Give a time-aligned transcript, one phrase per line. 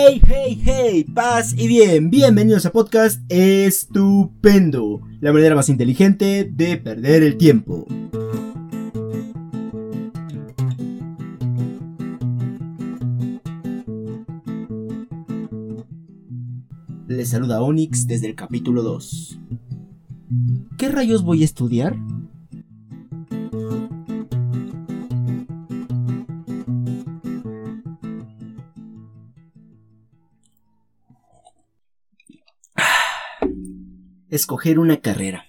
[0.00, 6.76] Hey, hey, hey, paz y bien, bienvenidos a podcast estupendo, la manera más inteligente de
[6.76, 7.84] perder el tiempo.
[17.08, 19.40] Les saluda Onyx desde el capítulo 2.
[20.78, 21.96] ¿Qué rayos voy a estudiar?
[34.38, 35.46] Escoger una carrera.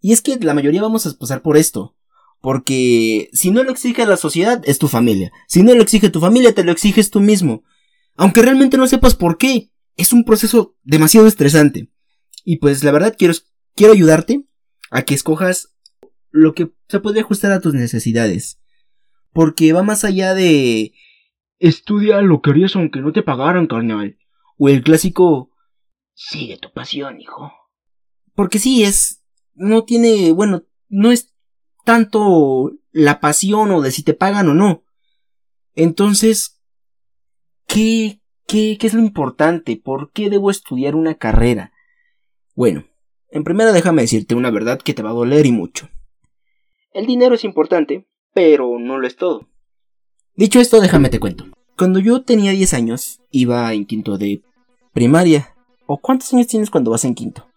[0.00, 1.96] Y es que la mayoría vamos a pasar por esto.
[2.40, 5.30] Porque si no lo exige la sociedad, es tu familia.
[5.46, 7.62] Si no lo exige tu familia, te lo exiges tú mismo.
[8.16, 9.70] Aunque realmente no sepas por qué.
[9.96, 11.90] Es un proceso demasiado estresante.
[12.44, 13.34] Y pues la verdad quiero,
[13.74, 14.46] quiero ayudarte
[14.90, 15.76] a que escojas
[16.30, 18.60] lo que se puede ajustar a tus necesidades.
[19.32, 20.92] Porque va más allá de...
[21.58, 24.16] Estudia lo que harías aunque no te pagaran, carnal.
[24.56, 25.50] O el clásico...
[26.14, 27.52] Sigue tu pasión, hijo.
[28.40, 29.22] Porque sí, es.
[29.52, 30.32] No tiene.
[30.32, 31.34] Bueno, no es
[31.84, 34.82] tanto la pasión o de si te pagan o no.
[35.74, 36.58] Entonces,
[37.66, 39.76] ¿qué, qué, qué es lo importante?
[39.76, 41.74] ¿Por qué debo estudiar una carrera?
[42.54, 42.86] Bueno,
[43.28, 45.90] en primera déjame decirte una verdad que te va a doler y mucho.
[46.94, 49.50] El dinero es importante, pero no lo es todo.
[50.34, 51.44] Dicho esto, déjame te cuento.
[51.76, 54.40] Cuando yo tenía 10 años, iba en quinto de
[54.94, 55.54] primaria.
[55.86, 57.49] ¿O cuántos años tienes cuando vas en quinto?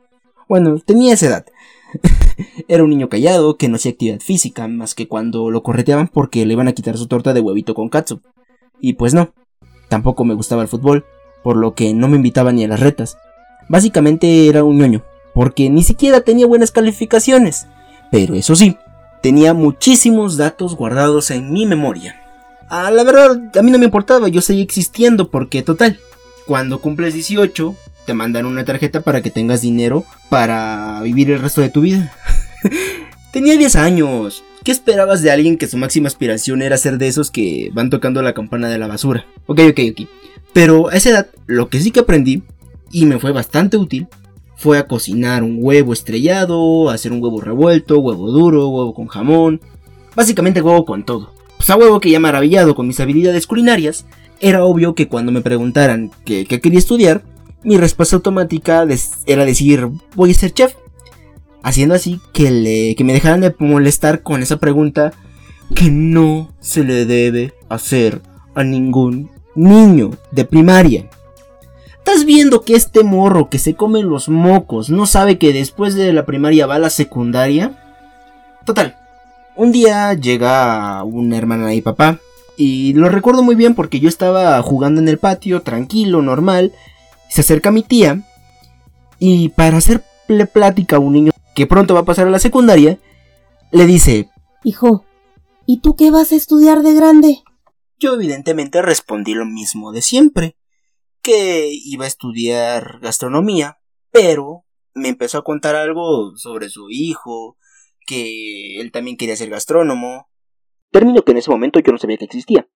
[0.54, 1.46] Bueno, tenía esa edad.
[2.68, 6.46] Era un niño callado que no hacía actividad física más que cuando lo correteaban porque
[6.46, 8.22] le iban a quitar su torta de huevito con katsu.
[8.80, 9.34] Y pues no.
[9.90, 11.06] Tampoco me gustaba el fútbol,
[11.42, 13.18] por lo que no me invitaba ni a las retas.
[13.68, 17.66] Básicamente era un ñoño, porque ni siquiera tenía buenas calificaciones.
[18.12, 18.78] Pero eso sí,
[19.24, 22.22] tenía muchísimos datos guardados en mi memoria.
[22.70, 26.00] Ah, la verdad, a mí no me importaba, yo seguía existiendo porque total,
[26.46, 27.76] cuando cumples 18,
[28.06, 32.14] te mandan una tarjeta para que tengas dinero para vivir el resto de tu vida.
[33.32, 34.44] Tenía 10 años.
[34.64, 38.22] ¿Qué esperabas de alguien que su máxima aspiración era ser de esos que van tocando
[38.22, 39.26] la campana de la basura?
[39.48, 40.08] Ok, ok, ok.
[40.54, 42.44] Pero a esa edad, lo que sí que aprendí,
[42.92, 44.08] y me fue bastante útil,
[44.56, 49.60] fue a cocinar un huevo estrellado, hacer un huevo revuelto, huevo duro, huevo con jamón,
[50.16, 51.34] básicamente huevo con todo.
[51.58, 54.06] Pues a huevo que ya maravillado con mis habilidades culinarias,
[54.40, 57.24] era obvio que cuando me preguntaran qué, quería estudiar,
[57.64, 58.86] mi respuesta automática
[59.26, 60.76] era decir voy a ser chef.
[61.62, 65.14] Haciendo así que, le, que me dejaran de molestar con esa pregunta
[65.74, 68.22] que no se le debe hacer
[68.54, 71.10] a ningún niño de primaria.
[71.98, 76.12] ¿Estás viendo que este morro que se come los mocos no sabe que después de
[76.12, 77.80] la primaria va a la secundaria?
[78.66, 78.98] Total.
[79.56, 82.20] Un día llega una hermana y papá.
[82.58, 86.74] Y lo recuerdo muy bien porque yo estaba jugando en el patio, tranquilo, normal.
[87.34, 88.22] Se acerca mi tía
[89.18, 93.00] y para hacerle plática a un niño que pronto va a pasar a la secundaria,
[93.72, 94.30] le dice,
[94.64, 95.04] Hijo,
[95.66, 97.42] ¿y tú qué vas a estudiar de grande?
[97.98, 100.58] Yo evidentemente respondí lo mismo de siempre,
[101.24, 103.80] que iba a estudiar gastronomía,
[104.12, 107.58] pero me empezó a contar algo sobre su hijo,
[108.06, 110.30] que él también quería ser gastrónomo.
[110.92, 112.68] Término que en ese momento yo no sabía que existía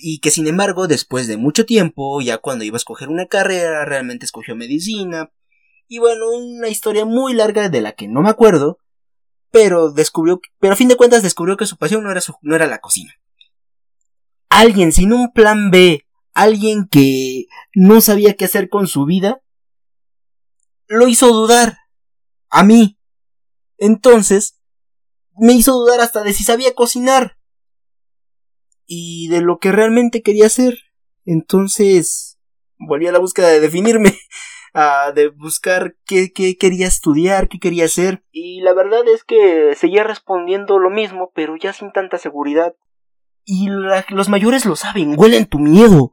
[0.00, 3.84] y que sin embargo, después de mucho tiempo, ya cuando iba a escoger una carrera,
[3.84, 5.30] realmente escogió medicina.
[5.86, 8.78] Y bueno, una historia muy larga de la que no me acuerdo.
[9.50, 12.66] Pero descubrió, pero a fin de cuentas descubrió que su pasión no era, no era
[12.66, 13.14] la cocina.
[14.50, 19.40] Alguien sin un plan B, alguien que no sabía qué hacer con su vida,
[20.86, 21.78] lo hizo dudar.
[22.50, 22.98] A mí.
[23.78, 24.58] Entonces,
[25.36, 27.37] me hizo dudar hasta de si sabía cocinar
[28.88, 30.78] y de lo que realmente quería hacer.
[31.24, 32.40] Entonces
[32.78, 34.18] volví a la búsqueda de definirme,
[34.74, 38.24] a de buscar qué, qué, quería estudiar, qué quería hacer.
[38.32, 42.74] Y la verdad es que seguía respondiendo lo mismo, pero ya sin tanta seguridad.
[43.44, 46.12] Y los mayores lo saben, huelen tu miedo.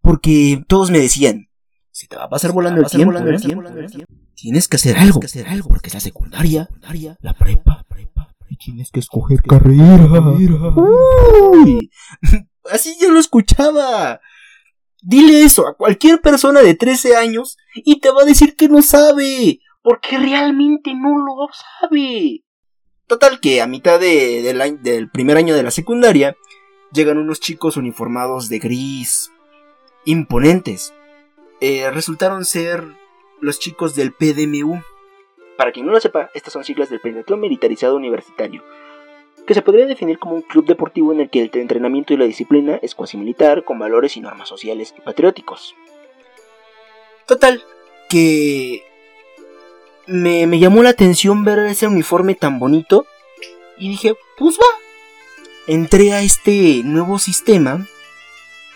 [0.00, 1.48] Porque todos me decían,
[1.90, 3.12] si te va a pasar volando, el, tiempo,
[4.34, 6.68] tienes que hacer algo, que hacer algo, porque es la secundaria,
[7.20, 8.06] la prepa, y
[8.58, 9.96] tienes que escoger carrera.
[12.70, 14.20] así yo lo escuchaba.
[15.00, 18.82] Dile eso a cualquier persona de 13 años y te va a decir que no
[18.82, 21.48] sabe, porque realmente no lo
[21.80, 22.44] sabe.
[23.06, 24.42] Total que a mitad de,
[24.82, 26.36] del primer año de la secundaria
[26.92, 29.30] llegan unos chicos uniformados de gris,
[30.04, 30.92] imponentes.
[31.60, 32.84] Eh, resultaron ser
[33.40, 34.82] los chicos del PDMU,
[35.58, 38.62] para quien no lo sepa, estas son siglas del Pentathlon Militarizado Universitario.
[39.44, 42.26] que se podría definir como un club deportivo en el que el entrenamiento y la
[42.26, 45.74] disciplina es cuasi militar, con valores y normas sociales y patrióticos.
[47.26, 47.62] Total,
[48.10, 48.82] que
[50.06, 53.06] me, me llamó la atención ver ese uniforme tan bonito
[53.78, 54.66] y dije, pues va.
[55.66, 57.86] Entré a este nuevo sistema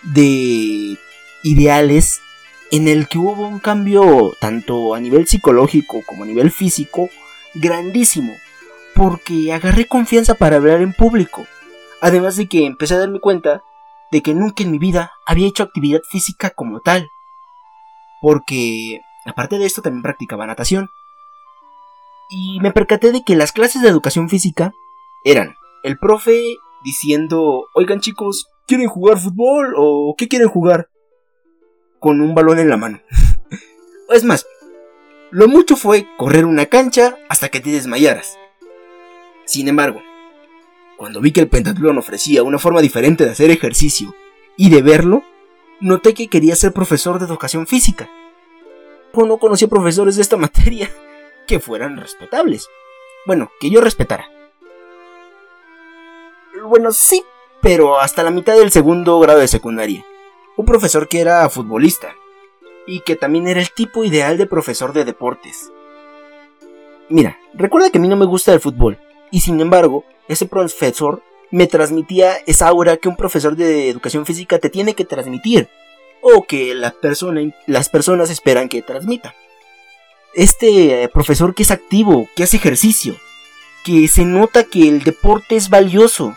[0.03, 0.97] de
[1.45, 2.23] ideales
[2.73, 7.11] en el que hubo un cambio tanto a nivel psicológico como a nivel físico
[7.55, 8.33] grandísimo,
[8.95, 11.47] porque agarré confianza para hablar en público,
[12.01, 13.63] además de que empecé a darme cuenta
[14.11, 17.11] de que nunca en mi vida había hecho actividad física como tal,
[18.23, 20.89] porque aparte de esto también practicaba natación,
[22.31, 24.73] y me percaté de que las clases de educación física
[25.25, 30.89] eran el profe diciendo, oigan chicos, ¿quieren jugar fútbol o qué quieren jugar?
[32.03, 33.01] Con un balón en la mano.
[34.11, 34.45] es más,
[35.31, 38.37] lo mucho fue correr una cancha hasta que te desmayaras.
[39.47, 40.03] Sin embargo,
[40.99, 44.17] cuando vi que el pentatlón ofrecía una forma diferente de hacer ejercicio
[44.57, 45.23] y de verlo,
[45.81, 48.11] noté que quería ser profesor de educación física.
[49.13, 50.91] O no conocía profesores de esta materia
[51.47, 52.69] que fueran respetables.
[53.27, 54.29] Bueno, que yo respetara.
[56.67, 57.23] Bueno, sí,
[57.61, 60.05] pero hasta la mitad del segundo grado de secundaria.
[60.57, 62.15] Un profesor que era futbolista
[62.87, 65.71] y que también era el tipo ideal de profesor de deportes.
[67.09, 68.99] Mira, recuerda que a mí no me gusta el fútbol,
[69.31, 74.59] y sin embargo, ese profesor me transmitía esa aura que un profesor de educación física
[74.59, 75.69] te tiene que transmitir,
[76.21, 79.35] o que las personas esperan que transmita.
[80.35, 83.17] Este profesor que es activo, que hace ejercicio,
[83.85, 86.37] que se nota que el deporte es valioso,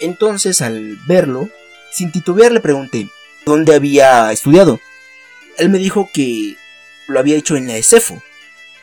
[0.00, 1.48] entonces, al verlo,
[1.92, 3.08] sin titubear le pregunté
[3.44, 4.80] dónde había estudiado.
[5.58, 6.56] Él me dijo que
[7.08, 8.20] lo había hecho en la ESEFO,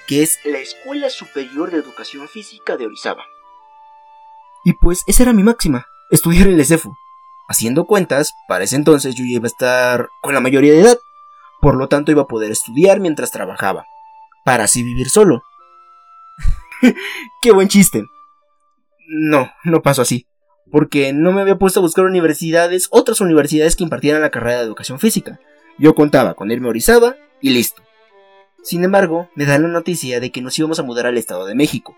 [0.08, 3.24] que es la Escuela Superior de Educación Física de Orizaba.
[4.64, 6.96] Y pues esa era mi máxima, estudiar en la ESEFO.
[7.48, 11.00] Haciendo cuentas, para ese entonces yo iba a estar con la mayoría de edad,
[11.62, 13.86] por lo tanto iba a poder estudiar mientras trabajaba,
[14.46, 15.44] para así vivir solo.
[17.42, 18.06] ¡Qué buen chiste!
[19.08, 20.28] No, no pasó así
[20.72, 24.66] porque no me había puesto a buscar universidades, otras universidades que impartieran la carrera de
[24.66, 25.40] educación física.
[25.78, 27.82] Yo contaba con irme a Orizaba y listo.
[28.64, 31.56] Sin embargo, me dan la noticia de que nos íbamos a mudar al Estado de
[31.56, 31.96] México,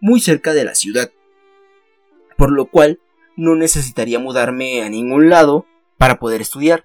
[0.00, 1.10] muy cerca de la ciudad.
[2.36, 3.00] Por lo cual,
[3.36, 5.66] no necesitaría mudarme a ningún lado
[5.96, 6.84] para poder estudiar.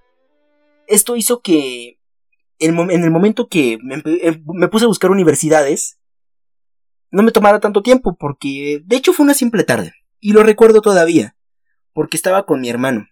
[0.88, 2.00] Esto hizo que,
[2.60, 6.00] en, el momento que eh, me puse a buscar universidades,
[7.12, 9.94] no me tomara tanto tiempo, porque de hecho fue una simple tarde.
[10.20, 11.36] Y lo recuerdo todavía,
[11.94, 13.08] porque estaba con mi hermano.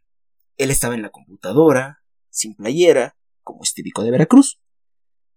[0.58, 4.60] Él estaba en la computadora, sin playera, como es típico de Veracruz.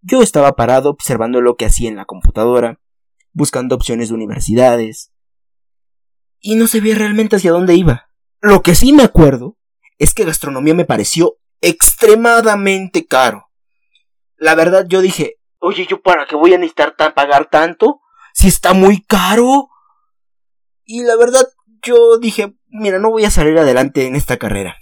[0.01, 2.81] Yo estaba parado observando lo que hacía en la computadora,
[3.33, 5.13] buscando opciones de universidades.
[6.41, 8.11] Y no sabía realmente hacia dónde iba.
[8.41, 9.57] Lo que sí me acuerdo
[9.99, 13.51] es que gastronomía me pareció extremadamente caro.
[14.37, 18.01] La verdad yo dije, oye, ¿yo para qué voy a necesitar pagar tanto?
[18.33, 19.69] Si está muy caro.
[20.85, 21.49] Y la verdad
[21.83, 24.77] yo dije, mira, no voy a salir adelante en esta carrera.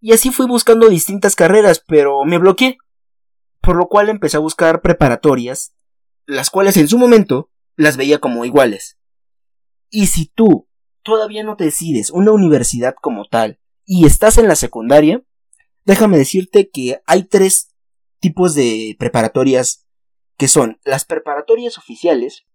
[0.00, 2.78] Y así fui buscando distintas carreras, pero me bloqueé.
[3.60, 5.74] Por lo cual empecé a buscar preparatorias,
[6.26, 8.98] las cuales en su momento las veía como iguales.
[9.90, 10.68] Y si tú
[11.02, 15.22] todavía no te decides una universidad como tal y estás en la secundaria,
[15.84, 17.74] déjame decirte que hay tres
[18.20, 19.86] tipos de preparatorias
[20.36, 22.46] que son las preparatorias oficiales,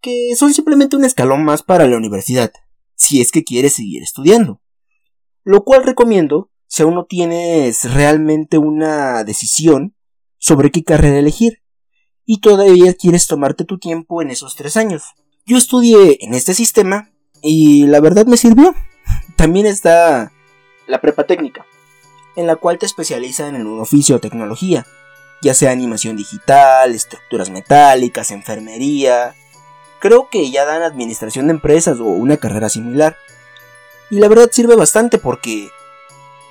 [0.00, 2.52] que son simplemente un escalón más para la universidad,
[2.94, 4.60] si es que quieres seguir estudiando.
[5.44, 9.94] Lo cual recomiendo si aún no tienes realmente una decisión
[10.38, 11.62] sobre qué carrera elegir
[12.24, 15.02] y todavía quieres tomarte tu tiempo en esos tres años.
[15.46, 17.10] Yo estudié en este sistema
[17.40, 18.74] y la verdad me sirvió.
[19.36, 20.32] También está
[20.88, 21.64] la prepa técnica,
[22.34, 24.84] en la cual te especializan en un oficio o tecnología,
[25.42, 29.34] ya sea animación digital, estructuras metálicas, enfermería,
[30.06, 33.16] creo que ya dan administración de empresas o una carrera similar.
[34.08, 35.68] Y la verdad sirve bastante porque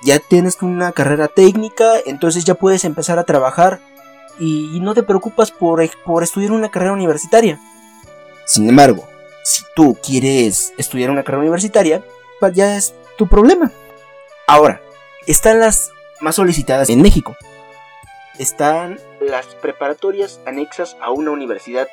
[0.02, 3.80] ya tienes una carrera técnica, entonces ya puedes empezar a trabajar
[4.38, 7.58] y no te preocupas por, por estudiar una carrera universitaria.
[8.44, 9.08] Sin embargo,
[9.42, 12.04] si tú quieres estudiar una carrera universitaria,
[12.38, 13.72] pues ya es tu problema.
[14.46, 14.82] Ahora,
[15.26, 17.34] están las más solicitadas en México.
[18.38, 21.88] Están las preparatorias anexas a una universidad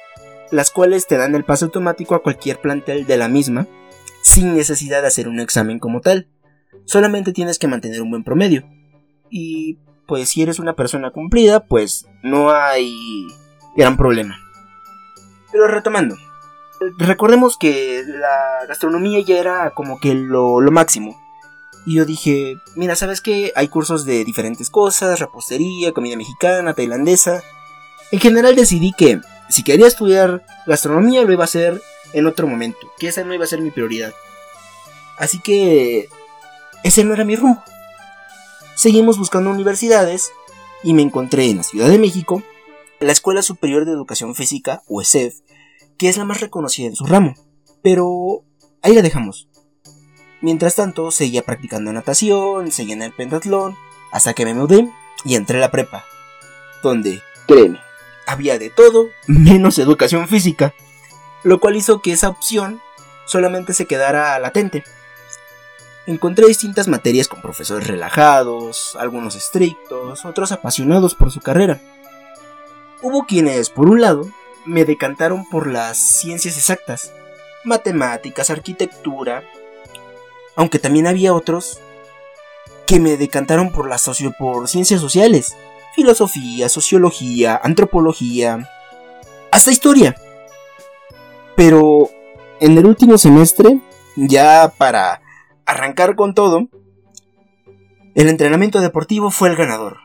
[0.54, 3.68] las cuales te dan el paso automático a cualquier plantel de la misma,
[4.22, 6.30] sin necesidad de hacer un examen como tal.
[6.86, 8.64] Solamente tienes que mantener un buen promedio.
[9.30, 12.96] Y pues si eres una persona cumplida, pues no hay
[13.76, 14.38] gran problema.
[15.52, 16.16] Pero retomando,
[16.98, 21.20] Recordemos que la gastronomía ya era como que lo, máximo.
[21.86, 23.52] Y yo dije, mira, ¿sabes qué?
[23.56, 27.44] Hay cursos de diferentes cosas, repostería, comida mexicana, tailandesa.
[28.12, 29.20] En general decidí que
[29.50, 31.82] si quería estudiar gastronomía lo iba a hacer
[32.14, 34.14] en otro momento, que esa no iba a ser mi prioridad.
[35.18, 36.10] Así que
[36.84, 37.64] ese no era mi rumbo.
[38.76, 40.32] Seguimos buscando universidades
[40.84, 42.44] y me encontré en la Ciudad de México
[43.00, 45.36] la Escuela Superior de Educación Física, o ESEF,
[45.98, 47.36] que es la más reconocida en su ramo.
[47.82, 48.44] Pero
[48.82, 49.50] ahí la dejamos.
[50.42, 53.76] Mientras tanto, seguía practicando natación, seguía en el pentatlón,
[54.12, 54.90] hasta que me mudé
[55.26, 56.06] y entré a la prepa,
[56.82, 57.80] donde, créeme,
[58.34, 60.74] había de todo menos educación física,
[61.44, 62.82] lo cual hizo que esa opción
[63.26, 64.84] solamente se quedara latente.
[66.06, 71.80] Encontré distintas materias con profesores relajados, algunos estrictos, otros apasionados por su carrera.
[73.02, 74.28] Hubo quienes, por un lado,
[74.66, 77.14] me decantaron por las ciencias exactas,
[77.64, 79.44] matemáticas, arquitectura,
[80.56, 81.80] aunque también había otros
[82.86, 85.56] que me decantaron por las socio por ciencias sociales,
[85.96, 88.70] filosofía, sociología, antropología,
[89.52, 90.16] hasta historia.
[91.56, 92.10] Pero
[92.60, 93.80] en el último semestre,
[94.16, 95.22] ya para
[95.66, 96.68] arrancar con todo,
[98.16, 99.98] el entrenamiento deportivo fue el ganador.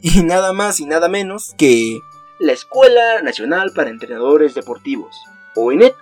[0.00, 1.98] Y nada más y nada menos que
[2.38, 5.16] la Escuela Nacional para Entrenadores Deportivos,
[5.56, 5.94] o ENET,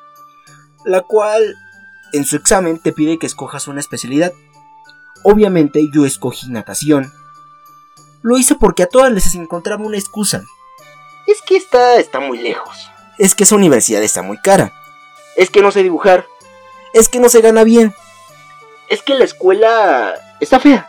[0.85, 1.57] la cual
[2.13, 4.33] en su examen te pide que escojas una especialidad.
[5.23, 7.13] Obviamente yo escogí natación.
[8.27, 10.43] Lo hice porque a todas les encontraba una excusa.
[11.29, 12.91] Es que esta está muy lejos.
[13.19, 14.73] Es que esa universidad está muy cara.
[15.37, 16.27] Es que no sé dibujar.
[16.93, 17.95] Es que no se gana bien.
[18.89, 20.89] Es que la escuela está fea.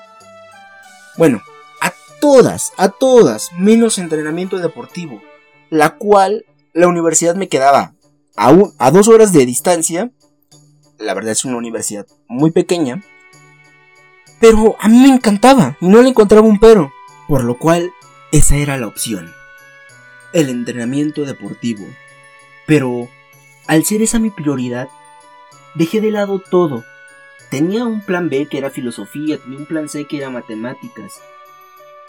[1.15, 1.43] Bueno,
[1.81, 5.21] a todas, a todas, menos entrenamiento deportivo.
[5.69, 7.93] La cual la universidad me quedaba
[8.35, 10.11] a, a dos horas de distancia
[10.99, 13.03] la verdad es una universidad muy pequeña,
[14.39, 16.91] pero a mí me encantaba y no le encontraba un pero,
[17.27, 17.93] por lo cual
[18.31, 19.33] esa era la opción.
[20.33, 21.85] El entrenamiento deportivo.
[22.65, 23.09] Pero,
[23.67, 24.89] al ser esa mi prioridad,
[25.75, 26.83] dejé de lado todo.
[27.49, 31.21] Tenía un plan B que era filosofía, tenía un plan C que era matemáticas.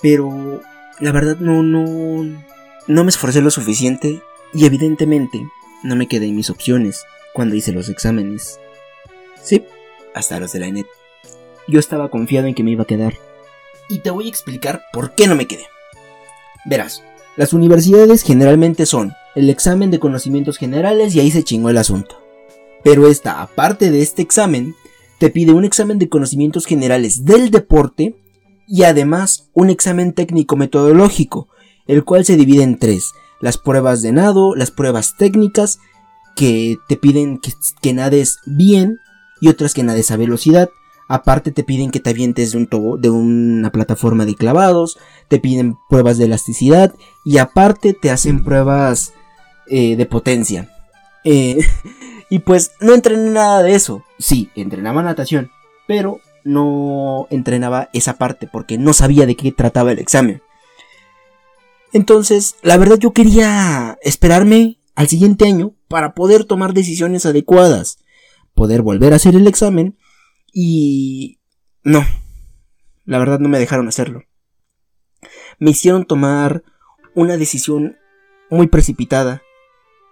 [0.03, 0.61] Pero,
[0.99, 2.45] la verdad no, no,
[2.87, 4.23] no me esforcé lo suficiente
[4.53, 5.47] y evidentemente
[5.85, 8.59] no me quedé en mis opciones cuando hice los exámenes.
[9.43, 9.65] Sí,
[10.15, 10.87] hasta los de la ENET.
[11.69, 13.15] Yo estaba confiado en que me iba a quedar.
[13.89, 15.67] Y te voy a explicar por qué no me quedé.
[16.65, 17.03] Verás,
[17.37, 22.21] las universidades generalmente son el examen de conocimientos generales y ahí se chingó el asunto.
[22.85, 24.75] Pero esta, aparte de este examen,
[25.19, 28.17] te pide un examen de conocimientos generales del deporte
[28.67, 31.49] y además un examen técnico metodológico,
[31.87, 35.79] el cual se divide en tres, las pruebas de nado, las pruebas técnicas,
[36.37, 38.99] que te piden que, que nades bien,
[39.41, 40.71] y otras que nades a velocidad.
[41.09, 44.99] Aparte te piden que te avientes de, un de una plataforma de clavados,
[45.29, 49.15] te piden pruebas de elasticidad y aparte te hacen pruebas
[49.69, 50.71] eh, de potencia.
[51.25, 51.59] Eh,
[52.31, 54.05] y pues no entrené nada de eso.
[54.19, 55.51] Sí, entrenaba natación,
[55.87, 60.43] pero no entrenaba esa parte porque no sabía de qué trataba el examen.
[61.93, 67.99] Entonces, la verdad yo quería esperarme al siguiente año para poder tomar decisiones adecuadas
[68.59, 69.97] poder volver a hacer el examen
[70.61, 71.39] y
[71.85, 72.05] no,
[73.05, 74.25] la verdad no me dejaron hacerlo.
[75.61, 76.65] Me hicieron tomar
[77.15, 77.97] una decisión
[78.51, 79.41] muy precipitada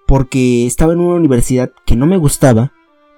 [0.06, 2.72] porque estaba en una universidad que no me gustaba,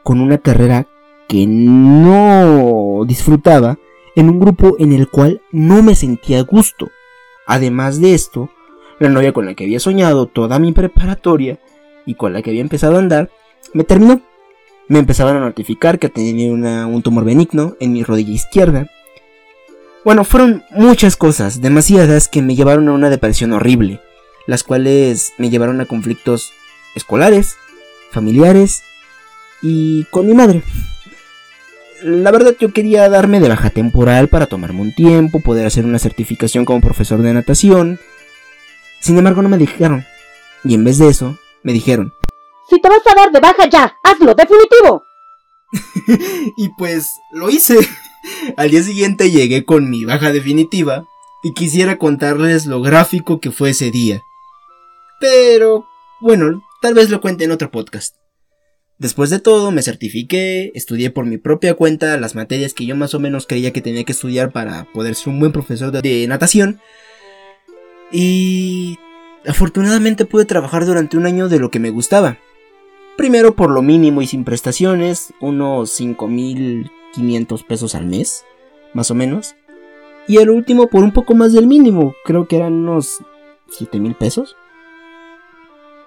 [0.05, 0.89] con una carrera
[1.29, 3.79] que no disfrutaba,
[4.17, 6.91] en un grupo en el cual no me sentía a gusto.
[7.47, 8.49] Además de esto,
[9.01, 11.61] la novia con la que había soñado toda mi preparatoria
[12.07, 13.31] y con la que había empezado a andar,
[13.75, 14.23] me terminó
[14.89, 18.89] me empezaban a notificar que tenía un tumor benigno en mi rodilla izquierda.
[20.05, 24.01] Bueno, fueron muchas cosas, demasiadas, que me llevaron a una depresión horrible,
[24.47, 26.53] las cuales me llevaron a conflictos
[26.95, 27.57] escolares,
[28.11, 28.83] familiares
[29.61, 30.63] y con mi madre.
[32.03, 35.99] La verdad yo quería darme de baja temporal para tomarme un tiempo, poder hacer una
[35.99, 37.99] certificación como profesor de natación.
[39.01, 40.07] Sin embargo no me dijeron.
[40.65, 42.15] Y en vez de eso, me dijeron,
[42.69, 45.03] si te vas a dar de baja ya, hazlo, definitivo.
[46.57, 47.79] y pues lo hice.
[48.57, 51.07] Al día siguiente llegué con mi baja definitiva
[51.43, 54.23] y quisiera contarles lo gráfico que fue ese día.
[55.21, 55.87] Pero,
[56.21, 58.17] bueno, tal vez lo cuente en otro podcast.
[58.99, 63.15] Después de todo, me certifiqué, estudié por mi propia cuenta las materias que yo más
[63.15, 66.81] o menos creía que tenía que estudiar para poder ser un buen profesor de, natación.
[68.11, 68.99] Y
[69.47, 72.39] afortunadamente pude trabajar durante un año de lo que me gustaba.
[73.19, 78.45] Primero por lo mínimo y sin prestaciones, unos 5.500 pesos al mes,
[78.95, 79.57] más o menos.
[80.29, 83.19] Y el último por un poco más del mínimo, creo que eran unos
[83.77, 84.57] 7.000 pesos.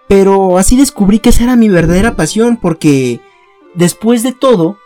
[0.07, 3.19] Pero así descubrí que esa era mi verdadera pasión porque
[3.75, 4.77] después de todo,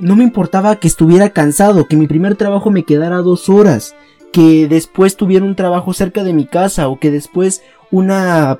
[0.00, 3.94] no me importaba que estuviera cansado, que mi primer trabajo me quedara dos horas,
[4.32, 7.62] que después tuviera un trabajo cerca de mi casa o que después
[7.92, 8.58] una,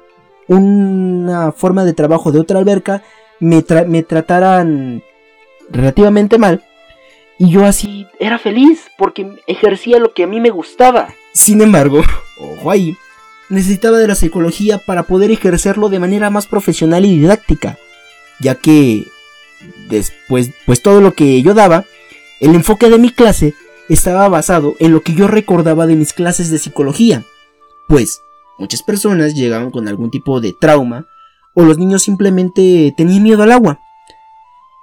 [0.57, 3.05] una forma de trabajo de otra alberca
[3.39, 5.03] me, me trataran
[5.71, 6.65] relativamente mal.
[7.39, 11.15] Y yo así era feliz porque ejercía lo que a mí me gustaba.
[11.33, 12.03] Sin embargo,
[12.39, 12.97] ojo ahí,
[13.49, 17.79] necesitaba de la psicología para poder ejercerlo de manera más profesional y didáctica,
[18.41, 19.07] ya que
[19.89, 21.85] después, pues todo lo que yo daba,
[22.41, 23.55] el enfoque de mi clase
[23.89, 27.23] estaba basado en lo que yo recordaba de mis clases de psicología.
[27.87, 28.23] Pues
[28.61, 31.07] muchas personas llegaban con algún tipo de trauma
[31.55, 33.81] o los niños simplemente tenían miedo al agua.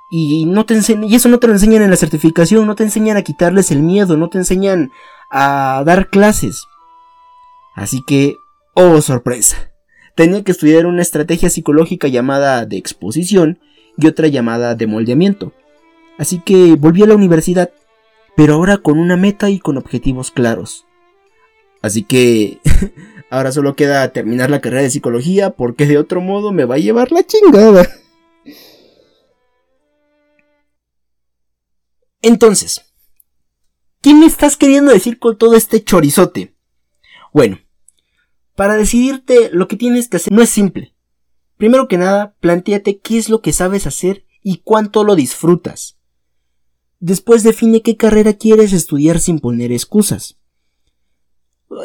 [0.10, 3.17] Y, no te y eso no te lo enseñan en la certificación, no te enseñan
[3.17, 4.91] a quitarles el miedo, no te enseñan
[5.31, 6.65] a dar clases.
[7.75, 8.38] Así que,
[8.74, 9.72] oh sorpresa,
[10.15, 13.60] tenía que estudiar una estrategia psicológica llamada de exposición
[13.98, 15.53] y otra llamada de moldeamiento.
[16.17, 17.69] Así que volví a la universidad,
[18.36, 20.86] pero ahora con una meta y con objetivos claros.
[21.81, 22.60] Así que
[23.29, 26.79] ahora solo queda terminar la carrera de psicología porque de otro modo me va a
[26.79, 27.88] llevar la chingada.
[32.22, 32.81] Entonces,
[34.01, 36.55] ¿qué me estás queriendo decir con todo este chorizote?
[37.31, 37.60] Bueno,
[38.55, 40.96] para decidirte lo que tienes que hacer no es simple.
[41.57, 45.98] Primero que nada, planteate qué es lo que sabes hacer y cuánto lo disfrutas.
[47.00, 50.37] Después define qué carrera quieres estudiar sin poner excusas.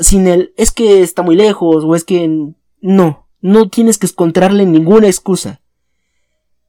[0.01, 4.67] Sin el es que está muy lejos o es que no, no tienes que encontrarle
[4.67, 5.61] ninguna excusa.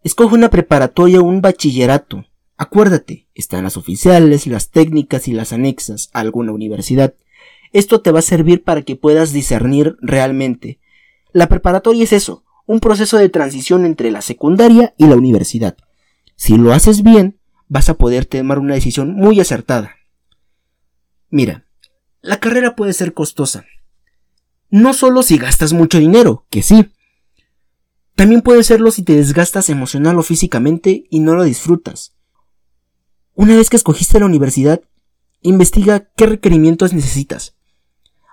[0.04, 2.26] Escoge una preparatoria o un bachillerato.
[2.58, 7.14] Acuérdate, están las oficiales, las técnicas y las anexas a alguna universidad.
[7.72, 10.80] Esto te va a servir para que puedas discernir realmente.
[11.32, 15.78] La preparatoria es eso, un proceso de transición entre la secundaria y la universidad.
[16.36, 19.96] Si lo haces bien, vas a poder tomar una decisión muy acertada.
[21.30, 21.66] Mira,
[22.24, 23.66] la carrera puede ser costosa.
[24.70, 26.90] No solo si gastas mucho dinero, que sí.
[28.16, 32.16] También puede serlo si te desgastas emocional o físicamente y no lo disfrutas.
[33.36, 34.82] Una vez que escogiste la universidad,
[35.42, 37.58] investiga qué requerimientos necesitas.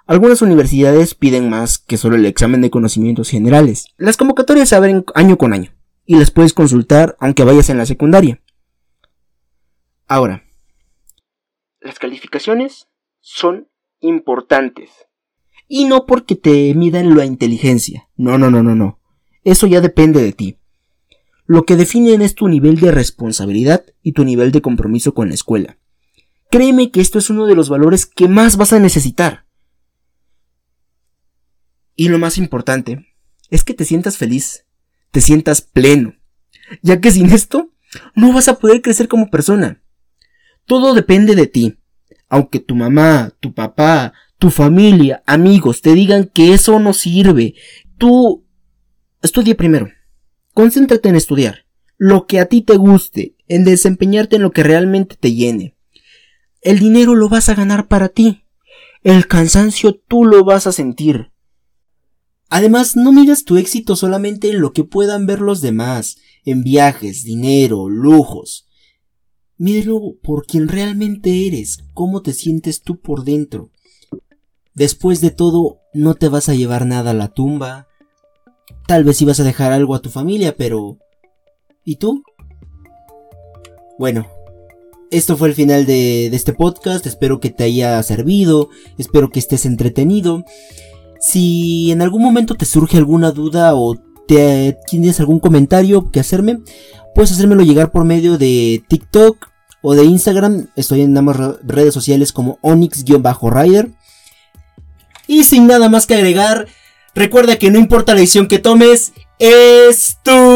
[0.07, 3.87] Algunas universidades piden más que solo el examen de conocimientos generales.
[3.96, 5.72] Las convocatorias se abren año con año
[6.07, 8.40] y las puedes consultar aunque vayas en la secundaria.
[10.07, 10.44] Ahora,
[11.81, 12.88] las calificaciones
[13.20, 13.70] son
[14.01, 14.91] importantes.
[15.69, 18.09] Y no porque te midan la inteligencia.
[18.17, 18.99] No, no, no, no, no.
[19.45, 20.59] Eso ya depende de ti.
[21.47, 25.35] Lo que definen es tu nivel de responsabilidad y tu nivel de compromiso con la
[25.35, 25.79] escuela.
[26.51, 29.47] Créeme que esto es uno de los valores que más vas a necesitar.
[31.95, 33.07] Y lo más importante
[33.51, 34.65] es que te sientas feliz,
[35.11, 36.15] te sientas pleno,
[36.83, 37.73] ya que sin esto
[38.15, 39.83] no vas a poder crecer como persona.
[40.67, 41.80] Todo depende de ti.
[42.29, 47.55] Aunque tu mamá, tu papá, tu familia, amigos te digan que eso no sirve,
[47.99, 48.44] tú
[49.23, 49.88] estudia primero.
[50.55, 51.66] Concéntrate en estudiar,
[51.99, 55.77] lo que a ti te guste, en desempeñarte en lo que realmente te llene.
[56.62, 58.44] El dinero lo vas a ganar para ti.
[59.03, 61.33] El cansancio tú lo vas a sentir.
[62.49, 67.25] Además, no miras tu éxito solamente en lo que puedan ver los demás, en viajes,
[67.25, 68.66] dinero, lujos.
[69.61, 73.68] Míralo por quien realmente eres, cómo te sientes tú por dentro.
[74.73, 77.87] Después de todo, no te vas a llevar nada a la tumba.
[78.87, 80.96] Tal vez ibas a dejar algo a tu familia, pero...
[81.85, 82.23] ¿Y tú?
[83.99, 84.27] Bueno,
[85.11, 87.05] esto fue el final de, este podcast.
[87.05, 88.70] Espero que te haya servido.
[88.96, 90.42] Espero que estés entretenido.
[91.20, 93.94] Si en algún momento te surge alguna duda o
[94.27, 96.61] te, tienes algún comentario que hacerme,
[97.14, 99.50] puedes hacérmelo llegar por medio de TikTok
[99.83, 100.69] o de Instagram.
[100.77, 103.90] Estoy en ambas redes sociales como Onyx-Rider.
[105.27, 106.66] Y sin nada más que agregar,
[107.14, 110.55] recuerda que no importa la decisión que tomes, estupendo.